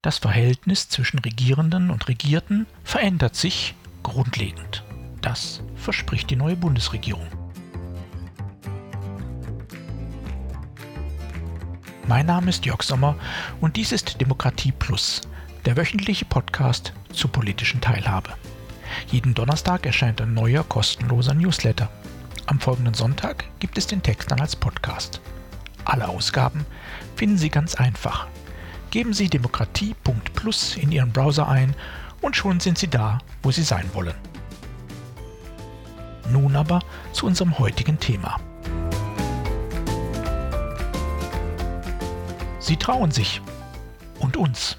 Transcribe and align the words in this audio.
Das 0.00 0.18
Verhältnis 0.18 0.88
zwischen 0.88 1.18
Regierenden 1.18 1.90
und 1.90 2.06
Regierten 2.06 2.68
verändert 2.84 3.34
sich 3.34 3.74
grundlegend. 4.04 4.84
Das 5.22 5.60
verspricht 5.74 6.30
die 6.30 6.36
neue 6.36 6.54
Bundesregierung. 6.54 7.26
Mein 12.06 12.26
Name 12.26 12.50
ist 12.50 12.64
Jörg 12.64 12.84
Sommer 12.84 13.16
und 13.60 13.74
dies 13.74 13.90
ist 13.90 14.20
Demokratie 14.20 14.70
Plus, 14.70 15.22
der 15.64 15.76
wöchentliche 15.76 16.26
Podcast 16.26 16.92
zur 17.12 17.32
politischen 17.32 17.80
Teilhabe. 17.80 18.34
Jeden 19.08 19.34
Donnerstag 19.34 19.84
erscheint 19.84 20.20
ein 20.20 20.32
neuer 20.32 20.62
kostenloser 20.62 21.34
Newsletter. 21.34 21.90
Am 22.46 22.60
folgenden 22.60 22.94
Sonntag 22.94 23.46
gibt 23.58 23.76
es 23.76 23.88
den 23.88 24.04
Text 24.04 24.30
dann 24.30 24.40
als 24.40 24.54
Podcast. 24.54 25.20
Alle 25.84 26.06
Ausgaben 26.06 26.64
finden 27.16 27.36
Sie 27.36 27.50
ganz 27.50 27.74
einfach. 27.74 28.28
Geben 28.90 29.12
Sie 29.12 29.28
demokratie.plus 29.28 30.76
in 30.76 30.92
Ihren 30.92 31.12
Browser 31.12 31.48
ein 31.48 31.74
und 32.22 32.36
schon 32.36 32.58
sind 32.60 32.78
Sie 32.78 32.88
da, 32.88 33.18
wo 33.42 33.50
Sie 33.50 33.62
sein 33.62 33.88
wollen. 33.92 34.14
Nun 36.30 36.56
aber 36.56 36.80
zu 37.12 37.26
unserem 37.26 37.58
heutigen 37.58 37.98
Thema. 38.00 38.38
Sie 42.58 42.76
trauen 42.76 43.10
sich. 43.10 43.40
Und 44.18 44.36
uns. 44.36 44.78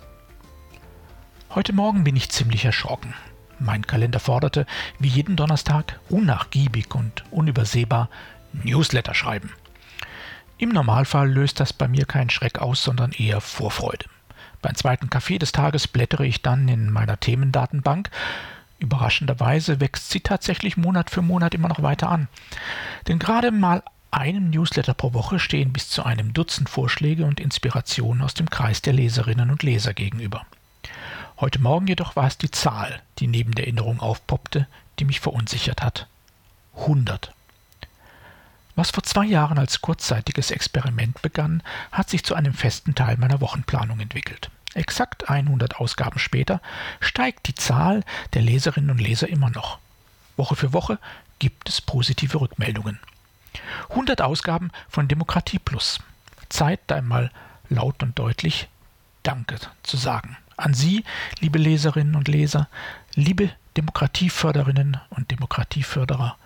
Heute 1.51 1.71
Morgen 1.71 2.03
bin 2.03 2.15
ich 2.15 2.29
ziemlich 2.29 2.65
erschrocken. 2.65 3.13
Mein 3.57 3.87
Kalender 3.87 4.19
forderte, 4.19 4.65
wie 4.99 5.07
jeden 5.07 5.35
Donnerstag, 5.35 5.99
unnachgiebig 6.09 6.93
und 6.93 7.23
unübersehbar 7.31 8.09
Newsletter 8.53 9.13
schreiben. 9.13 9.51
Im 10.59 10.69
Normalfall 10.69 11.31
löst 11.31 11.61
das 11.61 11.71
bei 11.71 11.87
mir 11.87 12.05
keinen 12.05 12.29
Schreck 12.29 12.59
aus, 12.59 12.83
sondern 12.83 13.13
eher 13.13 13.39
Vorfreude. 13.39 14.05
Beim 14.61 14.75
zweiten 14.75 15.09
Kaffee 15.09 15.37
des 15.39 15.53
Tages 15.53 15.87
blättere 15.87 16.27
ich 16.27 16.41
dann 16.41 16.67
in 16.67 16.91
meiner 16.91 17.17
Themendatenbank. 17.17 18.09
Überraschenderweise 18.77 19.79
wächst 19.79 20.09
sie 20.09 20.19
tatsächlich 20.19 20.75
Monat 20.75 21.11
für 21.11 21.21
Monat 21.21 21.53
immer 21.53 21.69
noch 21.69 21.81
weiter 21.81 22.09
an. 22.09 22.27
Denn 23.07 23.19
gerade 23.19 23.51
mal 23.51 23.83
einem 24.11 24.49
Newsletter 24.49 24.93
pro 24.93 25.13
Woche 25.13 25.39
stehen 25.39 25.71
bis 25.71 25.89
zu 25.89 26.03
einem 26.03 26.33
Dutzend 26.33 26.67
Vorschläge 26.67 27.23
und 27.23 27.39
Inspirationen 27.39 28.21
aus 28.21 28.33
dem 28.33 28.49
Kreis 28.49 28.81
der 28.81 28.91
Leserinnen 28.91 29.51
und 29.51 29.63
Leser 29.63 29.93
gegenüber. 29.93 30.45
Heute 31.39 31.59
Morgen 31.59 31.87
jedoch 31.87 32.17
war 32.17 32.27
es 32.27 32.37
die 32.37 32.51
Zahl, 32.51 33.01
die 33.19 33.27
neben 33.27 33.55
der 33.55 33.63
Erinnerung 33.63 34.01
aufpoppte, 34.01 34.67
die 34.99 35.05
mich 35.05 35.21
verunsichert 35.21 35.81
hat. 35.81 36.07
100. 36.75 37.31
Was 38.79 38.91
vor 38.91 39.03
zwei 39.03 39.25
Jahren 39.25 39.57
als 39.59 39.81
kurzzeitiges 39.81 40.51
Experiment 40.51 41.21
begann, 41.21 41.63
hat 41.91 42.09
sich 42.09 42.23
zu 42.23 42.33
einem 42.33 42.53
festen 42.53 42.95
Teil 42.95 43.17
meiner 43.17 43.41
Wochenplanung 43.41 43.99
entwickelt. 43.99 44.49
Exakt 44.73 45.29
100 45.29 45.81
Ausgaben 45.81 46.17
später 46.17 46.61
steigt 47.01 47.49
die 47.49 47.55
Zahl 47.55 48.05
der 48.35 48.41
Leserinnen 48.41 48.89
und 48.89 49.01
Leser 49.01 49.27
immer 49.27 49.49
noch. 49.49 49.79
Woche 50.37 50.55
für 50.55 50.71
Woche 50.71 50.97
gibt 51.39 51.67
es 51.67 51.81
positive 51.81 52.39
Rückmeldungen. 52.39 52.99
100 53.89 54.21
Ausgaben 54.21 54.71
von 54.87 55.09
Demokratie 55.09 55.59
Plus. 55.59 55.99
Zeit, 56.47 56.89
einmal 56.89 57.31
laut 57.67 58.01
und 58.01 58.17
deutlich 58.17 58.69
Danke 59.23 59.57
zu 59.83 59.97
sagen. 59.97 60.37
An 60.55 60.73
Sie, 60.73 61.03
liebe 61.41 61.59
Leserinnen 61.59 62.15
und 62.15 62.29
Leser, 62.29 62.69
liebe 63.13 63.51
Demokratieförderinnen 63.75 65.01
und 65.09 65.31
Demokratieförderer 65.31 66.37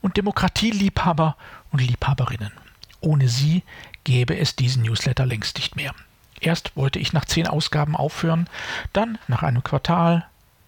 und 0.00 0.16
Demokratieliebhaber 0.16 1.36
und 1.70 1.80
Liebhaberinnen. 1.80 2.52
Ohne 3.00 3.28
Sie 3.28 3.62
gäbe 4.04 4.36
es 4.36 4.56
diesen 4.56 4.82
Newsletter 4.82 5.26
längst 5.26 5.56
nicht 5.56 5.76
mehr. 5.76 5.94
Erst 6.40 6.76
wollte 6.76 6.98
ich 6.98 7.12
nach 7.12 7.24
zehn 7.24 7.46
Ausgaben 7.46 7.96
aufhören, 7.96 8.48
dann 8.92 9.18
nach 9.28 9.42
einem 9.42 9.62
Quartal, 9.62 10.26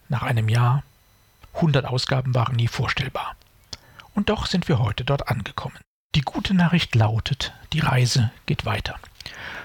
nach 0.08 0.22
einem 0.22 0.48
Jahr. 0.48 0.82
100 1.54 1.84
Ausgaben 1.84 2.34
waren 2.34 2.56
nie 2.56 2.68
vorstellbar. 2.68 3.34
Und 4.14 4.28
doch 4.28 4.46
sind 4.46 4.68
wir 4.68 4.78
heute 4.78 5.04
dort 5.04 5.28
angekommen. 5.28 5.78
Die 6.14 6.22
gute 6.22 6.54
Nachricht 6.54 6.94
lautet, 6.94 7.52
die 7.72 7.80
Reise 7.80 8.30
geht 8.46 8.64
weiter. 8.64 8.96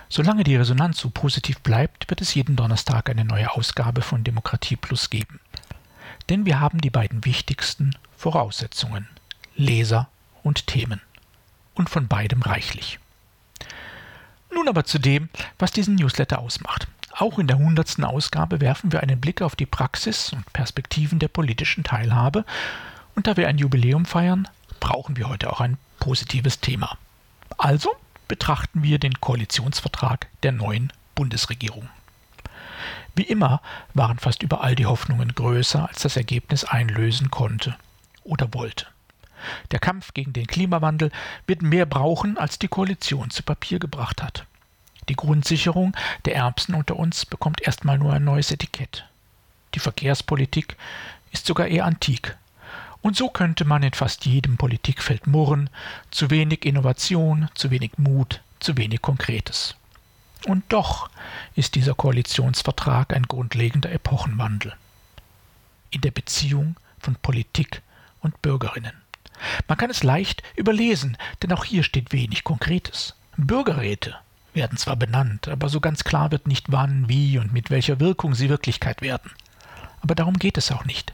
Solange 0.09 0.44
die 0.44 0.56
Resonanz 0.56 1.00
so 1.00 1.09
positiv 1.09 1.59
bleibt, 1.62 2.09
wird 2.09 2.22
es 2.22 2.35
jeden 2.35 2.56
Donnerstag 2.56 3.09
eine 3.09 3.25
neue 3.25 3.52
Ausgabe 3.52 4.02
von 4.02 4.23
Demokratie 4.23 4.75
Plus 4.75 5.09
geben. 5.09 5.40
Denn 6.29 6.46
wir 6.46 6.59
haben 6.59 6.79
die 6.79 6.91
beiden 6.91 7.25
wichtigsten 7.25 7.96
Voraussetzungen 8.16 9.07
Leser 9.56 10.07
und 10.44 10.67
Themen. 10.67 11.02
Und 11.75 11.90
von 11.90 12.08
beidem 12.08 12.41
reichlich. 12.41 13.00
Nun 14.52 14.68
aber 14.68 14.86
zu 14.86 14.97
dem, 14.97 15.30
was 15.59 15.72
diesen 15.72 15.96
Newsletter 15.96 16.40
ausmacht. 16.40 16.88
Auch 17.12 17.40
in 17.40 17.47
der 17.47 17.58
hundertsten 17.58 18.03
Ausgabe 18.03 18.59
werfen 18.59 18.91
wir 18.91 19.02
einen 19.02 19.22
Blick 19.22 19.41
auf 19.41 19.56
die 19.56 19.66
Praxis 19.66 20.34
und 20.34 20.52
Perspektiven 20.53 21.19
der 21.19 21.28
politischen 21.28 21.84
Teilhabe. 21.84 22.46
Und 23.16 23.28
da 23.28 23.38
wir 23.38 23.47
ein 23.47 23.58
Jubiläum 23.58 24.06
feiern, 24.06 24.47
brauchen 24.80 25.18
wir 25.18 25.30
heute 25.30 25.52
auch 25.52 25.62
ein 25.62 25.78
positives 26.00 26.59
Thema. 26.59 26.97
Also 27.58 27.96
betrachten 28.28 28.84
wir 28.84 29.00
den 29.00 29.19
Koalitionsvertrag 29.22 30.28
der 30.44 30.52
neuen 30.52 30.91
Bundesregierung. 31.16 31.90
Wie 33.16 33.24
immer 33.24 33.62
waren 33.94 34.19
fast 34.19 34.44
überall 34.44 34.75
die 34.75 34.85
Hoffnungen 34.85 35.34
größer, 35.34 35.88
als 35.88 36.02
das 36.02 36.18
Ergebnis 36.18 36.66
einlösen 36.66 37.31
konnte 37.31 37.75
oder 38.24 38.53
wollte. 38.53 38.88
Der 39.72 39.79
Kampf 39.79 40.13
gegen 40.13 40.33
den 40.33 40.47
Klimawandel 40.47 41.11
wird 41.47 41.61
mehr 41.61 41.85
brauchen, 41.85 42.38
als 42.38 42.59
die 42.59 42.67
Koalition 42.67 43.29
zu 43.29 43.44
Papier 43.44 43.79
gebracht 43.79 44.22
hat. 44.22 44.45
Die 45.09 45.16
Grundsicherung 45.16 45.95
der 46.25 46.35
Ärmsten 46.35 46.73
unter 46.73 46.97
uns 46.97 47.25
bekommt 47.25 47.61
erstmal 47.61 47.97
nur 47.97 48.13
ein 48.13 48.23
neues 48.23 48.51
Etikett. 48.51 49.05
Die 49.73 49.79
Verkehrspolitik 49.79 50.78
ist 51.31 51.45
sogar 51.45 51.67
eher 51.67 51.85
antik. 51.85 52.35
Und 53.01 53.16
so 53.16 53.29
könnte 53.29 53.66
man 53.66 53.84
in 53.84 53.94
fast 53.94 54.25
jedem 54.25 54.57
Politikfeld 54.57 55.28
murren, 55.28 55.69
zu 56.09 56.31
wenig 56.31 56.66
Innovation, 56.66 57.50
zu 57.53 57.69
wenig 57.69 57.97
Mut, 57.97 58.41
zu 58.59 58.78
wenig 58.78 59.01
Konkretes. 59.01 59.75
Und 60.47 60.63
doch 60.69 61.09
ist 61.55 61.75
dieser 61.75 61.94
Koalitionsvertrag 61.94 63.13
ein 63.13 63.23
grundlegender 63.23 63.91
Epochenwandel 63.91 64.73
in 65.91 66.01
der 66.01 66.11
Beziehung 66.11 66.75
von 67.00 67.16
Politik 67.16 67.81
und 68.22 68.41
Bürgerinnen. 68.41 68.94
Man 69.68 69.78
kann 69.78 69.90
es 69.90 70.03
leicht 70.03 70.44
überlesen, 70.56 71.18
denn 71.41 71.52
auch 71.52 71.66
hier 71.66 71.84
steht 71.84 72.12
wenig 72.12 72.44
Konkretes. 72.44 73.16
Bürgerräte 73.38 74.16
werden 74.53 74.78
zwar 74.78 74.96
benannt, 74.96 75.47
aber 75.47 75.69
so 75.69 75.81
ganz 75.81 76.03
klar 76.03 76.31
wird 76.31 76.47
nicht 76.47 76.72
wann, 76.72 77.09
wie 77.09 77.38
und 77.38 77.53
mit 77.53 77.69
welcher 77.69 78.00
Wirkung 78.00 78.35
sie 78.35 78.50
Wirklichkeit 78.50 79.02
werden. 79.02 79.31
Aber 80.02 80.16
darum 80.16 80.38
geht 80.40 80.58
es 80.58 80.72
auch 80.72 80.85
nicht. 80.85 81.14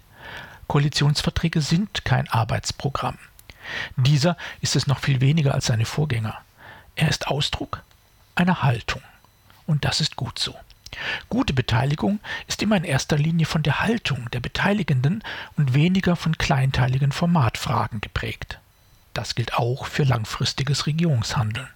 Koalitionsverträge 0.68 1.62
sind 1.62 2.06
kein 2.06 2.28
Arbeitsprogramm. 2.30 3.18
Dieser 3.96 4.38
ist 4.62 4.76
es 4.76 4.88
noch 4.88 5.00
viel 5.00 5.22
weniger 5.22 5.54
als 5.54 5.66
seine 5.66 5.86
Vorgänger. 5.86 6.38
Er 6.96 7.10
ist 7.10 7.28
Ausdruck 7.28 7.84
einer 8.36 8.64
Haltung. 8.64 9.02
Und 9.66 9.86
das 9.86 10.02
ist 10.02 10.16
gut 10.16 10.40
so. 10.40 10.56
Gute 11.30 11.54
Beteiligung 11.54 12.20
ist 12.48 12.62
immer 12.62 12.78
in 12.78 12.84
erster 12.84 13.18
Linie 13.18 13.46
von 13.46 13.64
der 13.64 13.82
Haltung 13.82 14.30
der 14.32 14.40
Beteiligenden 14.40 15.24
und 15.58 15.74
weniger 15.74 16.16
von 16.16 16.38
kleinteiligen 16.38 17.12
Formatfragen 17.12 18.02
geprägt. 18.02 18.60
Das 19.14 19.36
gilt 19.36 19.56
auch 19.56 19.86
für 19.86 20.04
langfristiges 20.04 20.86
Regierungshandeln. 20.86 21.68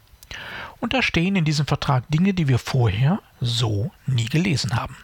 Und 0.80 0.94
da 0.94 1.02
stehen 1.02 1.36
in 1.36 1.46
diesem 1.46 1.66
Vertrag 1.66 2.09
Dinge, 2.09 2.34
die 2.34 2.47
wir 2.47 2.59
vorher 2.59 3.19
so 3.41 3.91
nie 4.06 4.25
gelesen 4.25 4.75
haben. 4.75 4.96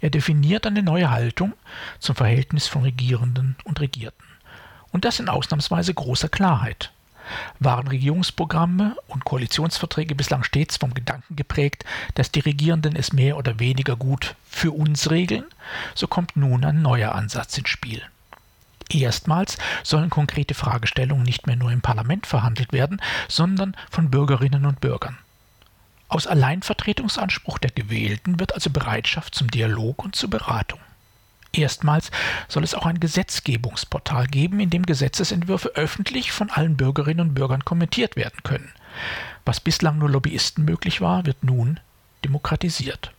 Er 0.00 0.10
definiert 0.10 0.66
eine 0.66 0.82
neue 0.82 1.10
Haltung 1.10 1.54
zum 1.98 2.16
Verhältnis 2.16 2.66
von 2.66 2.82
Regierenden 2.82 3.56
und 3.64 3.80
Regierten. 3.80 4.24
Und 4.90 5.04
das 5.04 5.20
in 5.20 5.28
ausnahmsweise 5.28 5.94
großer 5.94 6.28
Klarheit. 6.28 6.92
Waren 7.58 7.88
Regierungsprogramme 7.88 8.96
und 9.08 9.24
Koalitionsverträge 9.24 10.14
bislang 10.14 10.42
stets 10.44 10.76
vom 10.76 10.94
Gedanken 10.94 11.36
geprägt, 11.36 11.84
dass 12.14 12.30
die 12.30 12.40
Regierenden 12.40 12.96
es 12.96 13.12
mehr 13.12 13.36
oder 13.36 13.58
weniger 13.58 13.96
gut 13.96 14.34
für 14.48 14.72
uns 14.72 15.10
regeln, 15.10 15.44
so 15.94 16.06
kommt 16.06 16.36
nun 16.36 16.64
ein 16.64 16.82
neuer 16.82 17.14
Ansatz 17.14 17.58
ins 17.58 17.68
Spiel. 17.68 18.02
Erstmals 18.90 19.58
sollen 19.82 20.10
konkrete 20.10 20.54
Fragestellungen 20.54 21.24
nicht 21.24 21.46
mehr 21.46 21.56
nur 21.56 21.72
im 21.72 21.80
Parlament 21.80 22.26
verhandelt 22.26 22.72
werden, 22.72 23.00
sondern 23.28 23.76
von 23.90 24.10
Bürgerinnen 24.10 24.64
und 24.64 24.80
Bürgern. 24.80 25.18
Aus 26.08 26.28
Alleinvertretungsanspruch 26.28 27.58
der 27.58 27.72
Gewählten 27.72 28.38
wird 28.38 28.54
also 28.54 28.70
Bereitschaft 28.70 29.34
zum 29.34 29.50
Dialog 29.50 30.04
und 30.04 30.14
zur 30.14 30.30
Beratung. 30.30 30.78
Erstmals 31.56 32.10
soll 32.48 32.64
es 32.64 32.74
auch 32.74 32.84
ein 32.86 33.00
Gesetzgebungsportal 33.00 34.26
geben, 34.26 34.60
in 34.60 34.70
dem 34.70 34.84
Gesetzesentwürfe 34.84 35.70
öffentlich 35.74 36.32
von 36.32 36.50
allen 36.50 36.76
Bürgerinnen 36.76 37.28
und 37.28 37.34
Bürgern 37.34 37.64
kommentiert 37.64 38.16
werden 38.16 38.42
können. 38.42 38.72
Was 39.44 39.60
bislang 39.60 39.98
nur 39.98 40.10
Lobbyisten 40.10 40.64
möglich 40.64 41.00
war, 41.00 41.24
wird 41.24 41.42
nun 41.42 41.80
demokratisiert. 42.24 43.12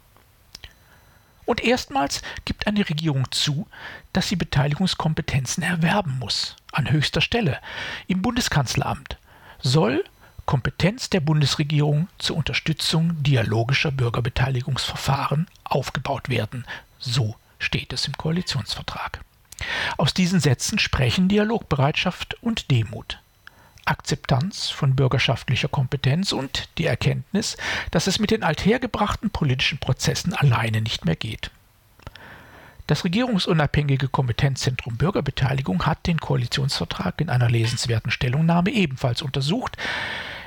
Und 1.46 1.64
erstmals 1.64 2.22
gibt 2.46 2.68
eine 2.68 2.88
Regierung 2.88 3.32
zu, 3.32 3.68
dass 4.12 4.28
sie 4.28 4.36
Beteiligungskompetenzen 4.36 5.64
erwerben 5.64 6.20
muss, 6.20 6.58
an 6.74 6.92
höchster 6.92 7.22
Stelle, 7.22 7.60
im 8.08 8.22
Bundeskanzleramt, 8.22 9.18
soll 9.60 10.04
Kompetenz 10.46 11.10
der 11.10 11.22
Bundesregierung 11.22 12.10
zur 12.18 12.38
Unterstützung 12.38 13.24
dialogischer 13.24 13.92
Bürgerbeteiligungsverfahren 13.92 15.48
aufgebaut 15.64 16.30
werden. 16.30 16.66
So 17.00 17.36
steht 17.60 17.94
es 17.94 18.08
im 18.08 18.14
Koalitionsvertrag. 18.14 19.22
Aus 19.98 20.14
diesen 20.14 20.40
Sätzen 20.40 20.80
sprechen 20.80 21.28
Dialogbereitschaft 21.28 22.42
und 22.42 22.70
Demut. 22.72 23.20
Akzeptanz 23.86 24.70
von 24.70 24.96
bürgerschaftlicher 24.96 25.70
Kompetenz 25.70 26.34
und 26.34 26.70
die 26.78 26.86
Erkenntnis, 26.86 27.58
dass 27.92 28.08
es 28.08 28.20
mit 28.20 28.32
den 28.32 28.44
althergebrachten 28.44 29.30
politischen 29.30 29.78
Prozessen 29.80 30.34
alleine 30.34 30.82
nicht 30.82 31.06
mehr 31.06 31.16
geht. 31.16 31.52
Das 32.86 33.04
regierungsunabhängige 33.04 34.08
Kompetenzzentrum 34.08 34.98
Bürgerbeteiligung 34.98 35.86
hat 35.86 36.08
den 36.08 36.20
Koalitionsvertrag 36.20 37.20
in 37.20 37.30
einer 37.30 37.50
lesenswerten 37.50 38.12
Stellungnahme 38.12 38.72
ebenfalls 38.72 39.22
untersucht. 39.22 39.78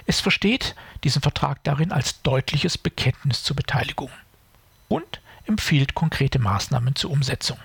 Es 0.07 0.21
versteht 0.21 0.75
diesen 1.05 1.21
Vertrag 1.21 1.63
darin 1.65 1.93
als 1.93 2.23
deutliches 2.23 2.79
Bekenntnis 2.79 3.43
zur 3.43 3.57
Beteiligung 3.57 4.11
und 4.89 5.21
empfiehlt 5.51 5.95
konkrete 5.95 6.39
Maßnahmen 6.39 6.95
zur 6.95 7.11
Umsetzung. 7.11 7.59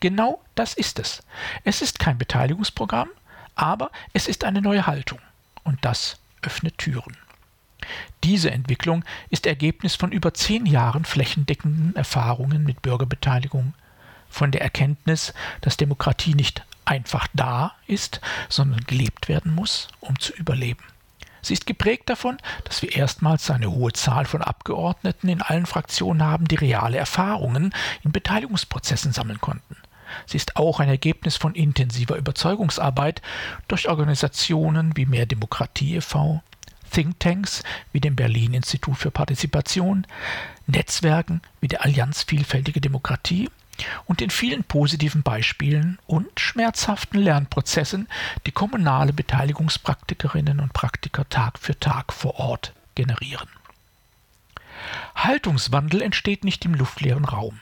Genau 0.00 0.42
das 0.54 0.74
ist 0.74 0.98
es. 0.98 1.22
Es 1.64 1.80
ist 1.80 1.98
kein 1.98 2.18
Beteiligungsprogramm, 2.18 3.08
aber 3.54 3.90
es 4.12 4.28
ist 4.28 4.44
eine 4.44 4.60
neue 4.60 4.86
Haltung 4.86 5.20
und 5.64 5.84
das 5.84 6.18
öffnet 6.42 6.76
Türen. 6.78 7.16
Diese 8.24 8.50
Entwicklung 8.50 9.04
ist 9.30 9.46
Ergebnis 9.46 9.94
von 9.94 10.10
über 10.12 10.34
zehn 10.34 10.66
Jahren 10.66 11.04
flächendeckenden 11.04 11.94
Erfahrungen 11.94 12.64
mit 12.64 12.82
Bürgerbeteiligung, 12.82 13.74
von 14.28 14.50
der 14.50 14.60
Erkenntnis, 14.60 15.32
dass 15.60 15.76
Demokratie 15.76 16.34
nicht 16.34 16.64
einfach 16.84 17.28
da 17.32 17.74
ist, 17.86 18.20
sondern 18.48 18.80
gelebt 18.80 19.28
werden 19.28 19.54
muss, 19.54 19.88
um 20.00 20.18
zu 20.18 20.32
überleben. 20.34 20.82
Sie 21.46 21.52
ist 21.52 21.66
geprägt 21.66 22.10
davon, 22.10 22.38
dass 22.64 22.82
wir 22.82 22.96
erstmals 22.96 23.48
eine 23.52 23.70
hohe 23.70 23.92
Zahl 23.92 24.24
von 24.24 24.42
Abgeordneten 24.42 25.28
in 25.28 25.42
allen 25.42 25.66
Fraktionen 25.66 26.24
haben, 26.24 26.48
die 26.48 26.56
reale 26.56 26.96
Erfahrungen 26.96 27.72
in 28.02 28.10
Beteiligungsprozessen 28.10 29.12
sammeln 29.12 29.40
konnten. 29.40 29.76
Sie 30.26 30.38
ist 30.38 30.56
auch 30.56 30.80
ein 30.80 30.88
Ergebnis 30.88 31.36
von 31.36 31.54
intensiver 31.54 32.16
Überzeugungsarbeit 32.16 33.22
durch 33.68 33.88
Organisationen 33.88 34.96
wie 34.96 35.06
Mehr 35.06 35.26
Demokratie 35.26 35.94
e.V., 35.94 36.42
Thinktanks 36.90 37.62
wie 37.92 38.00
dem 38.00 38.16
Berlin 38.16 38.52
Institut 38.52 38.96
für 38.96 39.12
Partizipation, 39.12 40.04
Netzwerken 40.66 41.42
wie 41.60 41.68
der 41.68 41.84
Allianz 41.84 42.24
Vielfältige 42.24 42.80
Demokratie 42.80 43.50
und 44.06 44.20
den 44.20 44.30
vielen 44.30 44.64
positiven 44.64 45.22
Beispielen 45.22 45.98
und 46.06 46.40
schmerzhaften 46.40 47.20
Lernprozessen, 47.20 48.08
die 48.46 48.52
kommunale 48.52 49.12
Beteiligungspraktikerinnen 49.12 50.60
und 50.60 50.72
Praktiker 50.72 51.28
Tag 51.28 51.58
für 51.58 51.78
Tag 51.78 52.12
vor 52.12 52.38
Ort 52.38 52.72
generieren. 52.94 53.48
Haltungswandel 55.14 56.02
entsteht 56.02 56.44
nicht 56.44 56.64
im 56.64 56.74
luftleeren 56.74 57.24
Raum. 57.24 57.60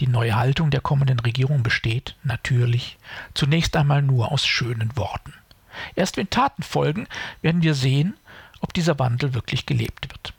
Die 0.00 0.06
neue 0.06 0.36
Haltung 0.36 0.70
der 0.70 0.80
kommenden 0.80 1.20
Regierung 1.20 1.62
besteht, 1.62 2.16
natürlich, 2.24 2.98
zunächst 3.34 3.76
einmal 3.76 4.02
nur 4.02 4.32
aus 4.32 4.46
schönen 4.46 4.96
Worten. 4.96 5.34
Erst 5.94 6.16
wenn 6.16 6.30
Taten 6.30 6.62
folgen, 6.62 7.06
werden 7.40 7.62
wir 7.62 7.74
sehen, 7.74 8.14
ob 8.60 8.74
dieser 8.74 8.98
Wandel 8.98 9.34
wirklich 9.34 9.66
gelebt 9.66 10.10
wird. 10.10 10.34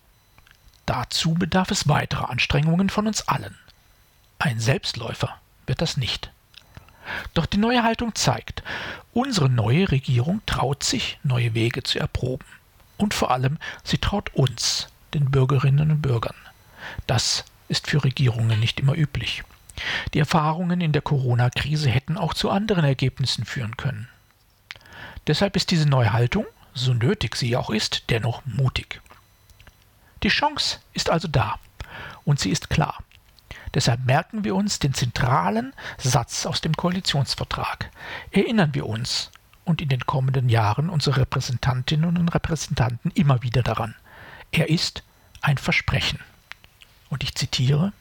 Dazu 0.86 1.34
bedarf 1.34 1.72
es 1.72 1.88
weiterer 1.88 2.30
Anstrengungen 2.30 2.90
von 2.90 3.08
uns 3.08 3.28
allen. 3.28 3.58
Ein 4.44 4.60
Selbstläufer 4.60 5.40
wird 5.68 5.82
das 5.82 5.96
nicht. 5.96 6.30
Doch 7.34 7.46
die 7.46 7.58
neue 7.58 7.82
Haltung 7.82 8.14
zeigt, 8.14 8.62
unsere 9.14 9.48
neue 9.48 9.90
Regierung 9.90 10.42
traut 10.46 10.84
sich, 10.84 11.18
neue 11.24 11.54
Wege 11.54 11.82
zu 11.84 11.98
erproben. 11.98 12.46
Und 12.98 13.14
vor 13.14 13.32
allem, 13.32 13.58
sie 13.86 14.00
traut 14.00 14.34
uns, 14.34 14.90
den 15.14 15.32
Bürgerinnen 15.32 15.92
und 15.92 16.02
Bürgern. 16.02 16.36
Das 17.08 17.46
ist 17.70 17.88
für 17.88 18.04
Regierungen 18.04 18.60
nicht 18.60 18.82
immer 18.82 18.98
üblich. 18.98 19.44
Die 20.14 20.20
Erfahrungen 20.20 20.82
in 20.82 20.92
der 20.92 21.02
Corona-Krise 21.02 21.90
hätten 21.90 22.18
auch 22.18 22.34
zu 22.34 22.50
anderen 22.50 22.84
Ergebnissen 22.84 23.46
führen 23.46 23.78
können. 23.78 24.10
Deshalb 25.26 25.56
ist 25.56 25.72
diese 25.72 25.88
neue 25.88 26.12
Haltung, 26.12 26.46
so 26.74 26.94
nötig 26.94 27.38
sie 27.38 27.56
auch 27.56 27.70
ist, 27.70 28.10
dennoch 28.10 28.46
mutig. 28.46 29.00
Die 30.22 30.28
Chance 30.28 30.80
ist 30.92 31.10
also 31.10 31.30
da 31.30 31.60
und 32.26 32.42
sie 32.42 32.50
ist 32.50 32.70
klar. 32.70 32.98
Deshalb 33.74 34.06
merken 34.06 34.44
wir 34.44 34.56
uns 34.56 34.80
den 34.80 34.94
zentralen 34.94 35.74
Satz 35.98 36.46
aus 36.46 36.62
dem 36.62 36.74
Koalitionsvertrag. 36.74 37.90
Erinnern 38.32 38.74
wir 38.74 38.86
uns 38.86 39.32
und 39.66 39.82
in 39.82 39.90
den 39.90 40.06
kommenden 40.06 40.50
Jahren 40.50 40.90
unsere 40.90 41.22
Repräsentantinnen 41.22 42.18
und 42.18 42.30
Repräsentanten 42.30 43.12
immer 43.12 43.42
wieder 43.42 43.64
daran. 43.64 43.96
Er 44.52 44.70
ist 44.70 45.04
ein 45.42 45.58
Versprechen. 45.58 46.20
Und 47.10 47.24
ich 47.24 47.36
zitiere 47.36 47.94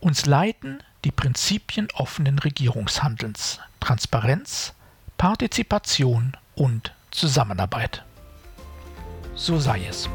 Uns 0.00 0.26
leiten 0.26 0.82
die 1.04 1.10
Prinzipien 1.10 1.88
offenen 1.94 2.38
Regierungshandelns, 2.38 3.60
Transparenz, 3.80 4.74
Partizipation 5.18 6.36
und 6.54 6.92
Zusammenarbeit. 7.10 8.04
So 9.34 9.58
sei 9.58 9.86
es. 9.86 10.08